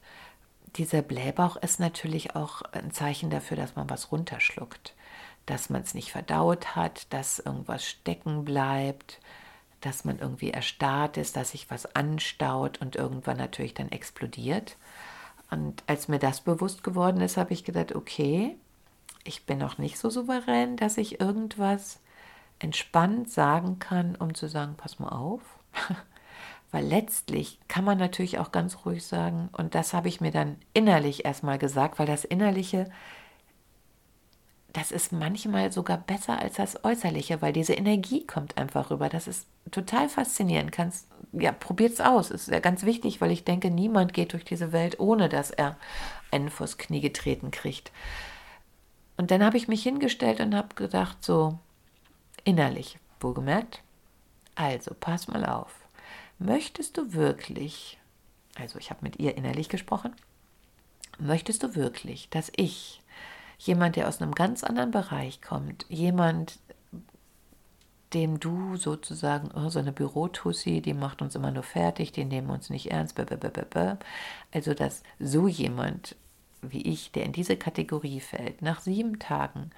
[0.76, 4.94] dieser Blähbauch ist natürlich auch ein Zeichen dafür, dass man was runterschluckt,
[5.46, 9.20] dass man es nicht verdaut hat, dass irgendwas stecken bleibt,
[9.82, 14.78] dass man irgendwie erstarrt ist, dass sich was anstaut und irgendwann natürlich dann explodiert.
[15.50, 18.56] Und als mir das bewusst geworden ist, habe ich gedacht, okay,
[19.24, 22.00] ich bin noch nicht so souverän, dass ich irgendwas
[22.60, 25.42] entspannt sagen kann, um zu sagen, pass mal auf.
[26.72, 30.56] Weil letztlich kann man natürlich auch ganz ruhig sagen, und das habe ich mir dann
[30.74, 32.90] innerlich erstmal gesagt, weil das Innerliche,
[34.72, 39.10] das ist manchmal sogar besser als das Äußerliche, weil diese Energie kommt einfach rüber.
[39.10, 40.72] Das ist total faszinierend.
[40.72, 42.32] Kannst, ja, probiert's aus.
[42.32, 45.78] Ist ja ganz wichtig, weil ich denke, niemand geht durch diese Welt, ohne dass er
[46.32, 47.92] einen vors Knie getreten kriegt.
[49.18, 51.60] Und dann habe ich mich hingestellt und habe gedacht, so
[52.44, 53.84] innerlich, wohlgemerkt,
[54.56, 55.82] also pass mal auf
[56.42, 57.98] möchtest du wirklich,
[58.56, 60.14] also ich habe mit ihr innerlich gesprochen,
[61.20, 63.02] möchtest du wirklich, dass ich,
[63.60, 66.58] jemand, der aus einem ganz anderen Bereich kommt, jemand,
[68.14, 72.50] dem du sozusagen, oh, so eine Bürotussi, die macht uns immer nur fertig, die nehmen
[72.50, 73.18] uns nicht ernst,
[74.52, 76.16] also dass so jemand
[76.62, 79.72] wie ich, der in diese Kategorie fällt, nach sieben Tagen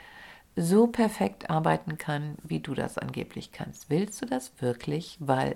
[0.55, 3.89] so perfekt arbeiten kann, wie du das angeblich kannst.
[3.89, 5.17] Willst du das wirklich?
[5.19, 5.55] Weil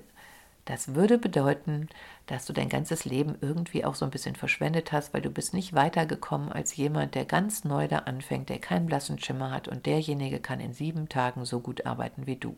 [0.66, 1.88] das würde bedeuten,
[2.26, 5.54] dass du dein ganzes Leben irgendwie auch so ein bisschen verschwendet hast, weil du bist
[5.54, 9.86] nicht weitergekommen als jemand, der ganz neu da anfängt, der keinen blassen Schimmer hat und
[9.86, 12.58] derjenige kann in sieben Tagen so gut arbeiten wie du.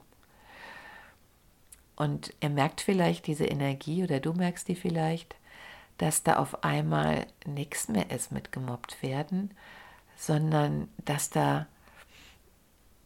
[1.99, 5.35] Und er merkt vielleicht diese Energie oder du merkst die vielleicht,
[5.97, 9.51] dass da auf einmal nichts mehr ist mit gemobbt werden,
[10.15, 11.67] sondern dass da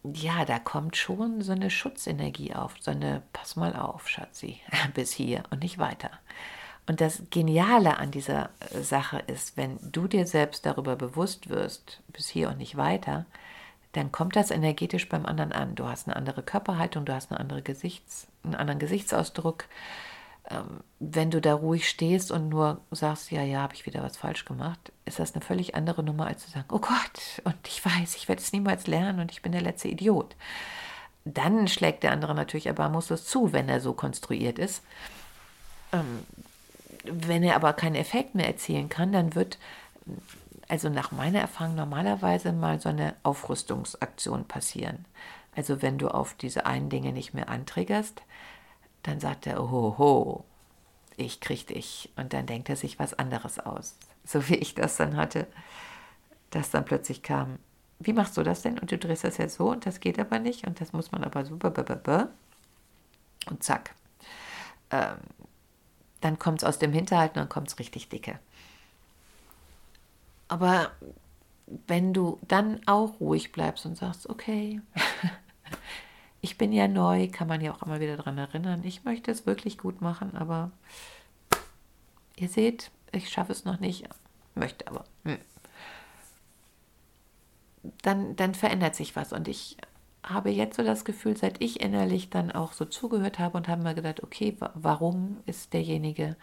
[0.03, 4.59] ja, da kommt schon so eine Schutzenergie auf, so eine, pass mal auf, Schatzi,
[4.93, 6.11] bis hier und nicht weiter.
[6.85, 12.01] Und das Geniale an dieser äh, Sache ist, wenn du dir selbst darüber bewusst wirst,
[12.09, 13.25] bis hier und nicht weiter,
[13.93, 15.75] dann kommt das energetisch beim anderen an.
[15.75, 19.65] Du hast eine andere Körperhaltung, du hast eine andere Gesichts, einen anderen Gesichtsausdruck,
[20.49, 24.17] ähm, wenn du da ruhig stehst und nur sagst, ja, ja, habe ich wieder was
[24.17, 27.83] falsch gemacht, ist das eine völlig andere Nummer, als zu sagen, oh Gott, und ich
[27.85, 30.35] weiß, ich werde es niemals lernen und ich bin der letzte Idiot.
[31.23, 34.83] Dann schlägt der andere natürlich erbarmungslos zu, wenn er so konstruiert ist.
[35.93, 36.25] Ähm,
[37.05, 39.57] wenn er aber keinen Effekt mehr erzielen kann, dann wird,
[40.67, 45.05] also nach meiner Erfahrung, normalerweise mal so eine Aufrüstungsaktion passieren.
[45.55, 48.21] Also wenn du auf diese einen Dinge nicht mehr anträgerst,
[49.03, 50.45] dann sagt er, oho,
[51.17, 52.11] ich krieg dich.
[52.15, 53.97] Und dann denkt er sich was anderes aus.
[54.25, 55.47] So wie ich das dann hatte,
[56.49, 57.59] dass dann plötzlich kam,
[57.99, 58.79] wie machst du das denn?
[58.79, 61.23] Und du drehst das jetzt so und das geht aber nicht und das muss man
[61.23, 61.57] aber so.
[63.49, 63.93] Und zack.
[64.91, 65.17] Ähm,
[66.21, 68.39] dann kommt es aus dem Hinterhalt und dann kommt es richtig dicke.
[70.53, 70.91] Aber
[71.87, 74.81] wenn du dann auch ruhig bleibst und sagst, okay,
[76.41, 78.83] ich bin ja neu, kann man ja auch immer wieder daran erinnern.
[78.83, 80.69] Ich möchte es wirklich gut machen, aber
[82.35, 84.07] ihr seht, ich schaffe es noch nicht.
[84.53, 85.05] möchte aber.
[85.25, 85.39] Hm.
[88.03, 89.33] Dann, dann verändert sich was.
[89.33, 89.77] Und ich
[90.21, 93.81] habe jetzt so das Gefühl, seit ich innerlich dann auch so zugehört habe und habe
[93.81, 96.35] mir gedacht, okay, warum ist derjenige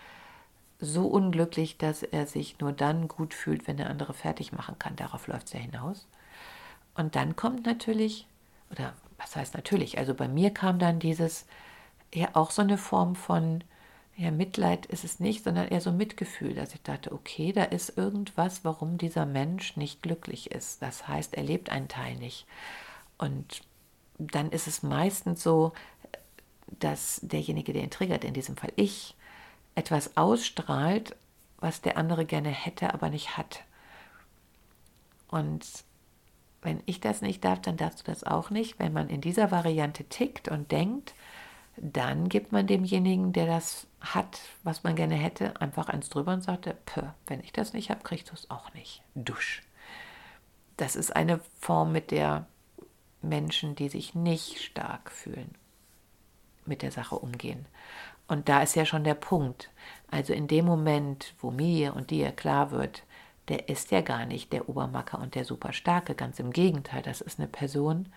[0.80, 4.96] so unglücklich, dass er sich nur dann gut fühlt, wenn der andere fertig machen kann.
[4.96, 6.06] Darauf läuft es ja hinaus.
[6.94, 8.26] Und dann kommt natürlich,
[8.70, 11.46] oder was heißt natürlich, also bei mir kam dann dieses,
[12.14, 13.62] ja auch so eine Form von,
[14.16, 17.96] ja, Mitleid ist es nicht, sondern eher so Mitgefühl, dass ich dachte, okay, da ist
[17.96, 20.82] irgendwas, warum dieser Mensch nicht glücklich ist.
[20.82, 22.46] Das heißt, er lebt einen Teil nicht.
[23.16, 23.62] Und
[24.18, 25.72] dann ist es meistens so,
[26.78, 29.14] dass derjenige, der ihn triggert, in diesem Fall ich,
[29.80, 31.16] etwas ausstrahlt,
[31.58, 33.64] was der andere gerne hätte, aber nicht hat.
[35.28, 35.66] Und
[36.60, 38.78] wenn ich das nicht darf, dann darfst du das auch nicht.
[38.78, 41.14] Wenn man in dieser Variante tickt und denkt,
[41.76, 46.42] dann gibt man demjenigen, der das hat, was man gerne hätte, einfach eins drüber und
[46.42, 46.68] sagt,
[47.26, 49.02] wenn ich das nicht habe, kriegst du es auch nicht.
[49.14, 49.62] Dusch.
[50.76, 52.46] Das ist eine Form, mit der
[53.22, 55.54] Menschen, die sich nicht stark fühlen,
[56.66, 57.64] mit der Sache umgehen.
[58.30, 59.70] Und da ist ja schon der Punkt.
[60.08, 63.02] Also in dem Moment, wo mir und dir klar wird,
[63.48, 66.14] der ist ja gar nicht der Obermacker und der Superstarke.
[66.14, 68.08] Ganz im Gegenteil, das ist eine Person,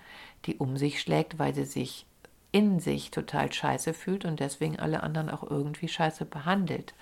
[0.46, 2.06] die um sich schlägt, weil sie sich
[2.52, 6.94] in sich total scheiße fühlt und deswegen alle anderen auch irgendwie scheiße behandelt.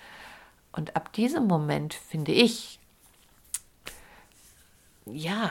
[0.72, 2.80] Und ab diesem Moment finde ich,
[5.04, 5.50] ja,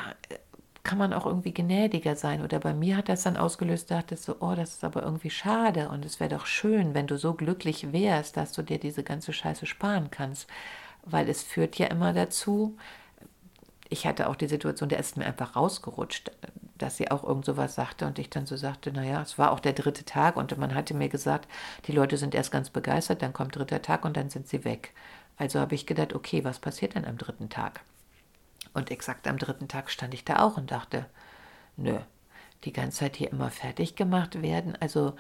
[0.84, 2.42] kann man auch irgendwie gnädiger sein.
[2.42, 5.30] Oder bei mir hat das dann ausgelöst, dachte ich so, oh, das ist aber irgendwie
[5.30, 9.04] schade und es wäre doch schön, wenn du so glücklich wärst, dass du dir diese
[9.04, 10.48] ganze Scheiße sparen kannst.
[11.04, 12.78] Weil es führt ja immer dazu,
[13.90, 16.32] ich hatte auch die Situation, der ist mir einfach rausgerutscht,
[16.78, 19.60] dass sie auch irgend sowas sagte und ich dann so sagte, naja, es war auch
[19.60, 21.48] der dritte Tag und man hatte mir gesagt,
[21.88, 24.94] die Leute sind erst ganz begeistert, dann kommt dritter Tag und dann sind sie weg.
[25.38, 27.82] Also habe ich gedacht, okay, was passiert denn am dritten Tag?
[28.74, 31.06] Und exakt am dritten Tag stand ich da auch und dachte,
[31.78, 32.00] nö,
[32.64, 34.78] die ganze Zeit hier immer fertig gemacht werden.
[34.80, 35.16] Also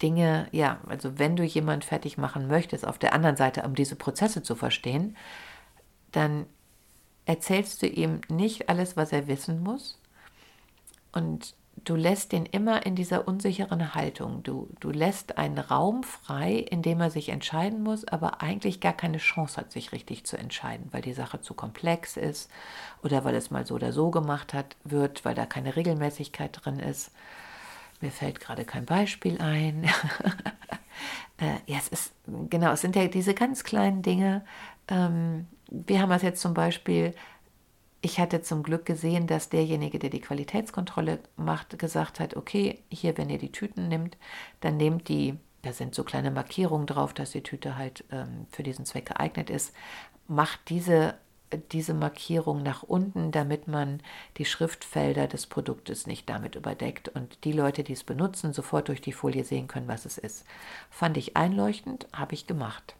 [0.00, 3.96] Dinge, ja, also wenn du jemand fertig machen möchtest, auf der anderen Seite, um diese
[3.96, 5.16] Prozesse zu verstehen,
[6.10, 6.46] dann
[7.24, 10.00] erzählst du ihm nicht alles, was er wissen muss.
[11.12, 14.42] Und du lässt ihn immer in dieser unsicheren Haltung.
[14.42, 18.92] Du, du lässt einen Raum frei, in dem er sich entscheiden muss, aber eigentlich gar
[18.92, 22.50] keine Chance hat, sich richtig zu entscheiden, weil die Sache zu komplex ist
[23.02, 26.78] oder weil es mal so oder so gemacht hat, wird, weil da keine Regelmäßigkeit drin
[26.78, 27.10] ist.
[28.00, 29.84] Mir fällt gerade kein Beispiel ein.
[31.38, 32.12] äh, ja, es ist,
[32.50, 34.44] genau, es sind ja diese ganz kleinen Dinge.
[34.88, 37.14] Ähm, wir haben es jetzt zum Beispiel
[38.04, 43.16] ich hatte zum Glück gesehen, dass derjenige, der die Qualitätskontrolle macht, gesagt hat, okay, hier,
[43.16, 44.16] wenn ihr die Tüten nimmt,
[44.60, 48.64] dann nehmt die, da sind so kleine Markierungen drauf, dass die Tüte halt ähm, für
[48.64, 49.72] diesen Zweck geeignet ist,
[50.26, 51.14] macht diese,
[51.70, 54.00] diese Markierung nach unten, damit man
[54.36, 59.00] die Schriftfelder des Produktes nicht damit überdeckt und die Leute, die es benutzen, sofort durch
[59.00, 60.44] die Folie sehen können, was es ist.
[60.90, 62.96] Fand ich einleuchtend, habe ich gemacht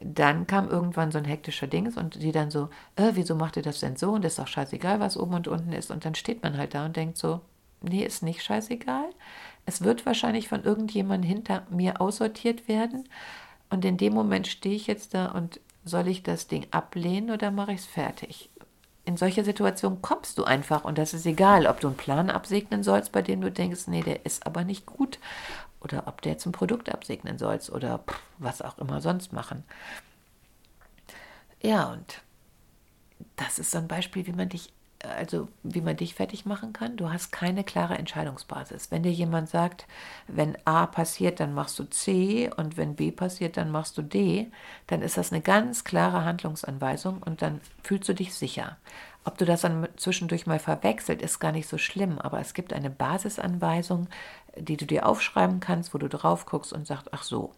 [0.00, 3.62] dann kam irgendwann so ein hektischer Dings und sie dann so, äh, wieso macht ihr
[3.62, 4.12] das denn so?
[4.12, 5.90] Und ist doch scheißegal, was oben und unten ist.
[5.90, 7.40] Und dann steht man halt da und denkt so,
[7.80, 9.10] nee, ist nicht scheißegal.
[9.66, 13.08] Es wird wahrscheinlich von irgendjemandem hinter mir aussortiert werden.
[13.70, 17.50] Und in dem Moment stehe ich jetzt da und soll ich das Ding ablehnen oder
[17.50, 18.50] mache ich es fertig?
[19.04, 22.82] In solcher Situation kommst du einfach und das ist egal, ob du einen Plan absegnen
[22.82, 25.18] sollst, bei dem du denkst, nee, der ist aber nicht gut
[25.80, 28.02] oder ob du jetzt ein Produkt absegnen sollst oder
[28.38, 29.64] was auch immer sonst machen.
[31.62, 32.22] Ja, und
[33.36, 36.96] das ist so ein Beispiel, wie man dich, also wie man dich fertig machen kann.
[36.96, 38.90] Du hast keine klare Entscheidungsbasis.
[38.90, 39.86] Wenn dir jemand sagt,
[40.26, 44.50] wenn A passiert, dann machst du C und wenn B passiert, dann machst du D,
[44.86, 48.76] dann ist das eine ganz klare Handlungsanweisung und dann fühlst du dich sicher.
[49.24, 52.72] Ob du das dann zwischendurch mal verwechselt, ist gar nicht so schlimm, aber es gibt
[52.72, 54.08] eine Basisanweisung,
[54.60, 57.52] die du dir aufschreiben kannst, wo du drauf guckst und sagst, ach so.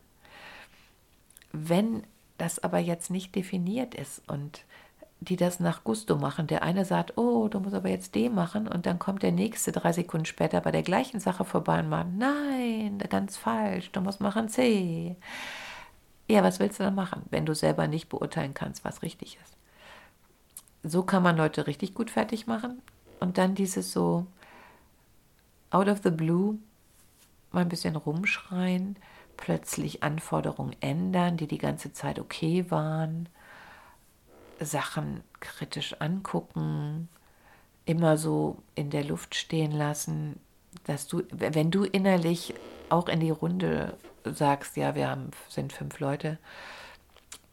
[1.53, 2.05] Wenn
[2.39, 4.65] das aber jetzt nicht definiert ist und
[5.21, 6.47] die das nach Gusto machen.
[6.47, 9.71] Der eine sagt, oh, du musst aber jetzt D machen und dann kommt der nächste
[9.71, 14.21] drei Sekunden später bei der gleichen Sache vorbei und macht, nein, ganz falsch, du musst
[14.21, 15.17] machen C.
[16.27, 19.57] Ja, was willst du dann machen, wenn du selber nicht beurteilen kannst, was richtig ist?
[20.83, 22.81] So kann man Leute richtig gut fertig machen
[23.21, 24.27] und dann dieses so
[25.71, 26.59] out of the blue
[27.53, 28.97] mal ein bisschen rumschreien,
[29.37, 33.29] plötzlich Anforderungen ändern, die die ganze Zeit okay waren,
[34.61, 37.09] Sachen kritisch angucken,
[37.87, 40.39] immer so in der Luft stehen lassen,
[40.85, 42.55] dass du, wenn du innerlich
[42.89, 46.39] auch in die Runde sagst, ja, wir haben, sind fünf Leute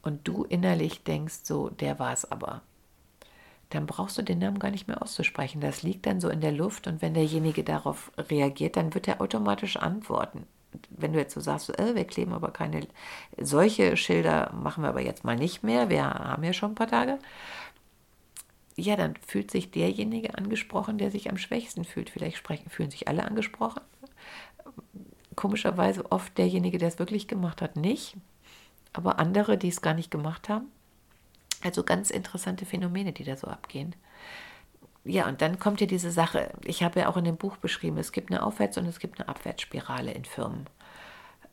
[0.02, 2.62] und du innerlich denkst so, der war es aber,
[3.70, 5.62] dann brauchst du den Namen gar nicht mehr auszusprechen.
[5.62, 9.22] Das liegt dann so in der Luft und wenn derjenige darauf reagiert, dann wird er
[9.22, 10.48] automatisch antworten.
[10.90, 12.88] Wenn du jetzt so sagst, äh, wir kleben aber keine,
[13.38, 16.88] solche Schilder machen wir aber jetzt mal nicht mehr, wir haben ja schon ein paar
[16.88, 17.20] Tage,
[18.78, 22.12] ja, dann fühlt sich derjenige angesprochen, der sich am schwächsten fühlt.
[22.12, 23.82] Vielleicht sprechen, fühlen sich alle angesprochen.
[25.36, 28.16] Komischerweise oft derjenige, der es wirklich gemacht hat, nicht.
[28.94, 30.68] Aber andere, die es gar nicht gemacht haben.
[31.64, 33.96] Also ganz interessante Phänomene, die da so abgehen.
[35.04, 37.98] Ja, und dann kommt ja diese Sache, ich habe ja auch in dem Buch beschrieben,
[37.98, 40.68] es gibt eine Aufwärts- und es gibt eine Abwärtsspirale in Firmen,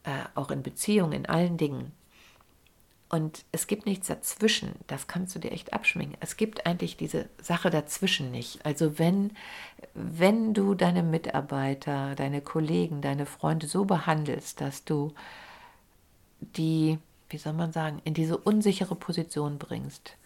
[0.03, 1.93] äh, auch in Beziehungen, in allen Dingen.
[3.09, 6.17] Und es gibt nichts dazwischen, das kannst du dir echt abschminken.
[6.19, 8.67] Es gibt eigentlich diese Sache dazwischen nicht.
[8.67, 9.31] Also wenn,
[9.95, 15.14] wenn du deine Mitarbeiter, deine Kollegen, deine Freunde so behandelst, dass du
[16.40, 16.99] die,
[17.35, 20.16] wie soll man sagen, in diese unsichere Position bringst.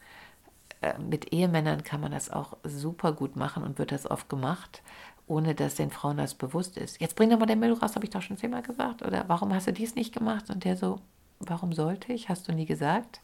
[0.83, 4.83] Äh, mit Ehemännern kann man das auch super gut machen und wird das oft gemacht,
[5.27, 7.01] ohne dass den Frauen das bewusst ist.
[7.01, 9.01] Jetzt bring doch mal den Müll raus, habe ich doch schon zehnmal gesagt.
[9.01, 10.51] Oder warum hast du dies nicht gemacht?
[10.51, 11.01] Und der so,
[11.39, 12.29] warum sollte ich?
[12.29, 13.23] Hast du nie gesagt?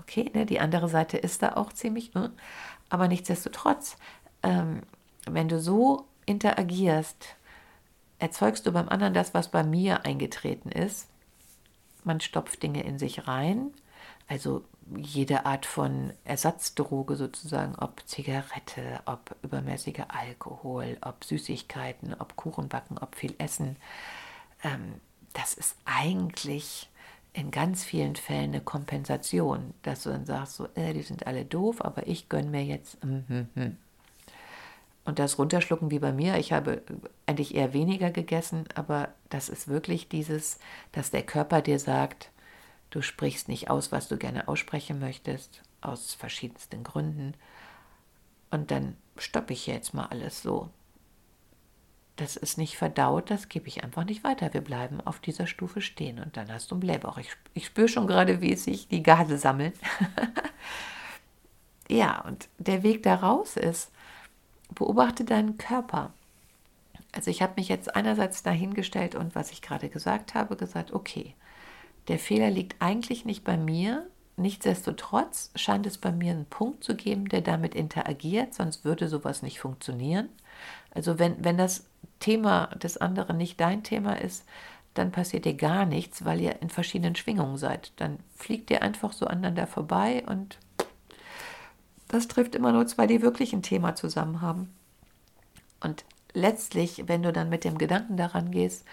[0.00, 2.30] Okay, ne, die andere Seite ist da auch ziemlich, ne?
[2.90, 3.96] aber nichtsdestotrotz,
[4.44, 4.82] ähm,
[5.28, 7.34] wenn du so interagierst,
[8.20, 11.08] erzeugst du beim anderen das, was bei mir eingetreten ist.
[12.06, 13.72] Man stopft Dinge in sich rein,
[14.28, 14.64] also
[14.96, 23.16] jede Art von Ersatzdroge sozusagen, ob Zigarette, ob übermäßiger Alkohol, ob Süßigkeiten, ob Kuchenbacken, ob
[23.16, 23.76] viel Essen.
[24.62, 25.00] Ähm,
[25.32, 26.88] das ist eigentlich
[27.32, 31.44] in ganz vielen Fällen eine Kompensation, dass du dann sagst, so, äh, die sind alle
[31.44, 33.04] doof, aber ich gönne mir jetzt.
[33.04, 33.76] Mm, mm.
[35.06, 36.82] Und das runterschlucken wie bei mir, ich habe
[37.26, 40.58] eigentlich eher weniger gegessen, aber das ist wirklich dieses,
[40.92, 42.30] dass der Körper dir sagt,
[42.90, 47.34] du sprichst nicht aus, was du gerne aussprechen möchtest, aus verschiedensten Gründen.
[48.50, 50.70] Und dann stoppe ich jetzt mal alles so
[52.16, 54.52] das ist nicht verdaut, das gebe ich einfach nicht weiter.
[54.52, 57.18] Wir bleiben auf dieser Stufe stehen und dann hast du einen Blähbauch.
[57.18, 59.74] Ich, ich spüre schon gerade, wie sich die Gase sammeln.
[61.88, 63.92] ja, und der Weg daraus ist,
[64.74, 66.12] beobachte deinen Körper.
[67.12, 71.34] Also ich habe mich jetzt einerseits dahingestellt und was ich gerade gesagt habe, gesagt, okay,
[72.08, 74.06] der Fehler liegt eigentlich nicht bei mir.
[74.36, 79.42] Nichtsdestotrotz scheint es bei mir einen Punkt zu geben, der damit interagiert, sonst würde sowas
[79.42, 80.28] nicht funktionieren.
[80.90, 81.86] Also wenn, wenn das
[82.20, 84.44] Thema des anderen nicht dein Thema ist,
[84.94, 87.92] dann passiert dir gar nichts, weil ihr in verschiedenen Schwingungen seid.
[87.96, 90.58] Dann fliegt ihr einfach so aneinander vorbei und
[92.08, 94.72] das trifft immer nur zwei, die wirklich ein Thema zusammen haben.
[95.80, 98.84] Und letztlich, wenn du dann mit dem Gedanken daran gehst,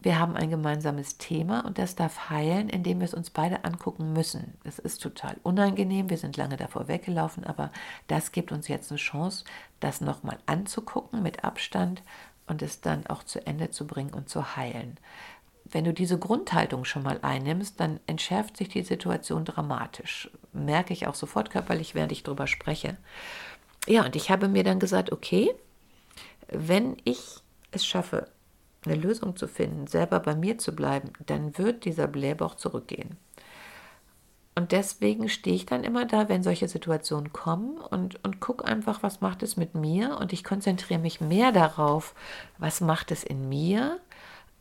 [0.00, 4.12] wir haben ein gemeinsames Thema und das darf heilen, indem wir es uns beide angucken
[4.12, 4.54] müssen.
[4.64, 7.70] Es ist total unangenehm, wir sind lange davor weggelaufen, aber
[8.08, 9.44] das gibt uns jetzt eine Chance,
[9.78, 12.02] das nochmal anzugucken mit Abstand
[12.48, 14.96] und es dann auch zu Ende zu bringen und zu heilen.
[15.72, 20.30] Wenn du diese Grundhaltung schon mal einnimmst, dann entschärft sich die Situation dramatisch.
[20.52, 22.98] Merke ich auch sofort körperlich, während ich darüber spreche.
[23.88, 25.52] Ja, und ich habe mir dann gesagt, okay,
[26.48, 27.38] wenn ich
[27.70, 28.28] es schaffe,
[28.84, 33.16] eine Lösung zu finden, selber bei mir zu bleiben, dann wird dieser Blähbauch zurückgehen.
[34.54, 39.02] Und deswegen stehe ich dann immer da, wenn solche Situationen kommen und, und gucke einfach,
[39.02, 40.18] was macht es mit mir.
[40.18, 42.14] Und ich konzentriere mich mehr darauf,
[42.58, 43.98] was macht es in mir,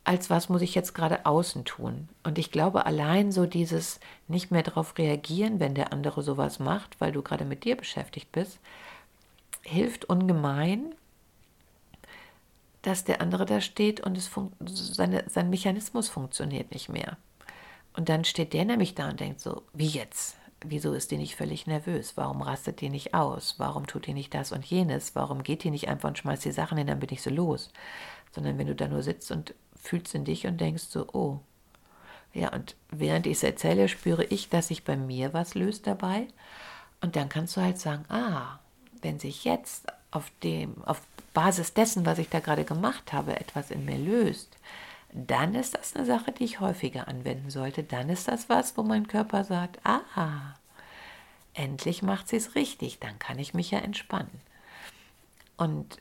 [0.03, 2.09] als was muss ich jetzt gerade außen tun.
[2.23, 6.99] Und ich glaube, allein so dieses nicht mehr darauf reagieren, wenn der andere sowas macht,
[6.99, 8.59] weil du gerade mit dir beschäftigt bist,
[9.61, 10.95] hilft ungemein,
[12.81, 14.31] dass der andere da steht und es
[14.95, 17.17] seine, sein Mechanismus funktioniert nicht mehr.
[17.93, 20.37] Und dann steht der nämlich da und denkt so, wie jetzt?
[20.63, 22.17] Wieso ist die nicht völlig nervös?
[22.17, 23.55] Warum rastet die nicht aus?
[23.57, 25.15] Warum tut die nicht das und jenes?
[25.15, 27.71] Warum geht die nicht einfach und schmeißt die Sachen hin, dann bin ich so los?
[28.31, 31.39] Sondern wenn du da nur sitzt und fühlst in dich und denkst so, oh.
[32.34, 36.27] Ja, und während ich es erzähle, spüre ich, dass sich bei mir was löst dabei.
[37.02, 38.60] Und dann kannst du halt sagen, ah,
[39.02, 41.02] wenn sich jetzt auf dem, auf
[41.34, 44.56] Basis dessen, was ich da gerade gemacht habe, etwas in mir löst,
[45.13, 47.84] dann ist das eine Sache, die ich häufiger anwenden sollte.
[47.84, 50.54] Dann ist das was, wo mein Körper sagt, ah,
[51.54, 54.42] endlich macht sie es richtig, dann kann ich mich ja entspannen.
[55.58, 55.98] Und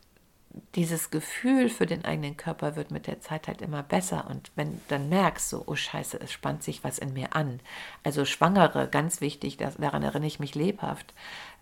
[0.74, 4.26] dieses Gefühl für den eigenen Körper wird mit der Zeit halt immer besser.
[4.28, 7.60] Und wenn dann merkst, so, oh Scheiße, es spannt sich was in mir an.
[8.02, 11.14] Also Schwangere, ganz wichtig, das, daran erinnere ich mich lebhaft.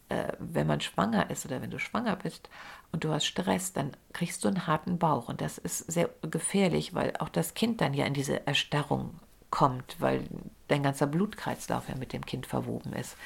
[0.09, 2.49] Äh, wenn man schwanger ist oder wenn du schwanger bist
[2.93, 5.29] und du hast Stress, dann kriegst du einen harten Bauch.
[5.29, 9.21] Und das ist sehr gefährlich, weil auch das Kind dann ja in diese Erstarrung
[9.51, 10.25] kommt, weil
[10.69, 13.17] dein ganzer Blutkreislauf ja mit dem Kind verwoben ist.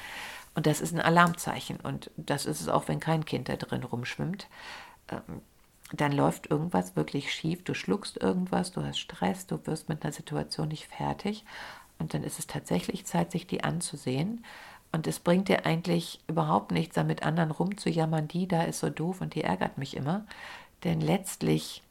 [0.55, 1.79] Und das ist ein Alarmzeichen.
[1.79, 4.47] Und das ist es auch, wenn kein Kind da drin rumschwimmt.
[5.09, 5.41] Ähm,
[5.91, 7.63] dann läuft irgendwas wirklich schief.
[7.63, 11.43] Du schluckst irgendwas, du hast Stress, du wirst mit einer Situation nicht fertig.
[11.99, 14.43] Und dann ist es tatsächlich Zeit, sich die anzusehen.
[14.91, 18.89] Und es bringt dir eigentlich überhaupt nichts, da mit anderen rumzujammern, die da ist so
[18.89, 20.25] doof und die ärgert mich immer.
[20.83, 21.81] Denn letztlich,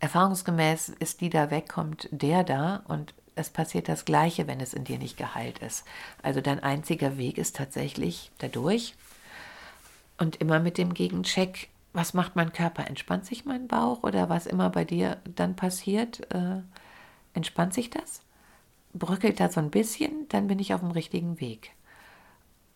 [0.00, 4.84] erfahrungsgemäß, ist die da wegkommt, der da und es passiert das Gleiche, wenn es in
[4.84, 5.84] dir nicht geheilt ist.
[6.22, 8.94] Also dein einziger Weg ist tatsächlich dadurch
[10.18, 12.86] und immer mit dem Gegencheck, was macht mein Körper?
[12.86, 16.32] Entspannt sich mein Bauch oder was immer bei dir dann passiert?
[16.32, 16.62] Äh,
[17.34, 18.22] entspannt sich das?
[18.94, 21.72] Bröckelt da so ein bisschen, dann bin ich auf dem richtigen Weg.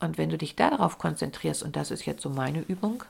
[0.01, 3.05] Und wenn du dich darauf konzentrierst, und das ist jetzt so meine Übung,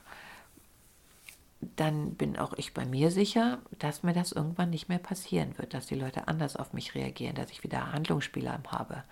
[1.77, 5.73] dann bin auch ich bei mir sicher, dass mir das irgendwann nicht mehr passieren wird,
[5.73, 9.03] dass die Leute anders auf mich reagieren, dass ich wieder Handlungsspielraum habe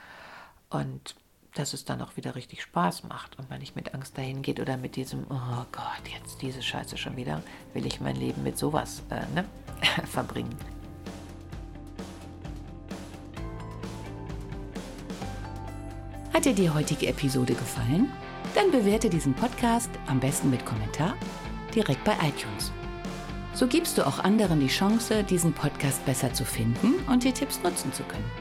[0.69, 1.15] und
[1.53, 4.59] dass es dann auch wieder richtig Spaß macht und man nicht mit Angst dahin geht
[4.59, 7.41] oder mit diesem, oh Gott, jetzt diese Scheiße schon wieder,
[7.73, 9.45] will ich mein Leben mit sowas äh, ne,
[10.05, 10.55] verbringen.
[16.33, 18.09] Hat dir die heutige Episode gefallen?
[18.55, 21.15] Dann bewerte diesen Podcast am besten mit Kommentar
[21.75, 22.71] direkt bei iTunes.
[23.53, 27.61] So gibst du auch anderen die Chance, diesen Podcast besser zu finden und die Tipps
[27.63, 28.40] nutzen zu können.